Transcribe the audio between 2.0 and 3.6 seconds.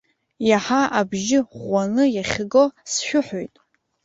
иахьго, сшәыҳәоит!